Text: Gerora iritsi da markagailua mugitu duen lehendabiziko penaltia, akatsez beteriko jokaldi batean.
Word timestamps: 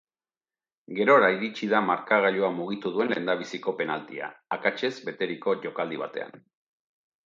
Gerora 0.99 1.29
iritsi 1.35 1.69
da 1.73 1.81
markagailua 1.91 2.51
mugitu 2.57 2.95
duen 2.97 3.13
lehendabiziko 3.15 3.77
penaltia, 3.85 4.33
akatsez 4.61 4.95
beteriko 5.09 5.59
jokaldi 5.65 6.07
batean. 6.07 6.39